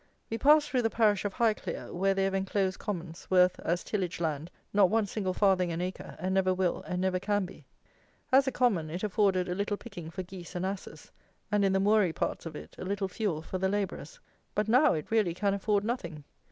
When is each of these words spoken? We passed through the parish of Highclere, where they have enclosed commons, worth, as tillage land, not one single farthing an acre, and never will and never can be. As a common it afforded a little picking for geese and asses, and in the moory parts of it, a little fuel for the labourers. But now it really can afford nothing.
We 0.31 0.39
passed 0.39 0.67
through 0.67 0.81
the 0.81 0.89
parish 0.89 1.25
of 1.25 1.35
Highclere, 1.35 1.93
where 1.93 2.15
they 2.15 2.23
have 2.23 2.33
enclosed 2.33 2.79
commons, 2.79 3.27
worth, 3.29 3.59
as 3.59 3.83
tillage 3.83 4.19
land, 4.19 4.49
not 4.73 4.89
one 4.89 5.05
single 5.05 5.35
farthing 5.35 5.71
an 5.71 5.79
acre, 5.79 6.15
and 6.17 6.33
never 6.33 6.55
will 6.55 6.81
and 6.87 6.99
never 6.99 7.19
can 7.19 7.45
be. 7.45 7.67
As 8.31 8.47
a 8.47 8.51
common 8.51 8.89
it 8.89 9.03
afforded 9.03 9.47
a 9.47 9.53
little 9.53 9.77
picking 9.77 10.09
for 10.09 10.23
geese 10.23 10.55
and 10.55 10.65
asses, 10.65 11.11
and 11.51 11.63
in 11.63 11.71
the 11.73 11.79
moory 11.79 12.15
parts 12.15 12.47
of 12.47 12.55
it, 12.55 12.73
a 12.79 12.83
little 12.83 13.07
fuel 13.07 13.43
for 13.43 13.59
the 13.59 13.69
labourers. 13.69 14.19
But 14.55 14.67
now 14.67 14.95
it 14.95 15.11
really 15.11 15.35
can 15.35 15.53
afford 15.53 15.83
nothing. 15.83 16.23